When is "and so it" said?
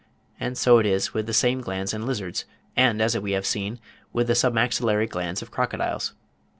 0.39-0.85